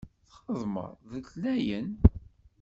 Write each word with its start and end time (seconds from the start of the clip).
Txeddmeḍ 0.45 0.89
d 1.09 1.11
letnayen? 1.19 1.87